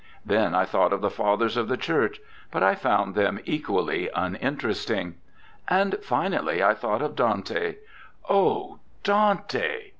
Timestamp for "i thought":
0.55-0.93, 6.63-7.03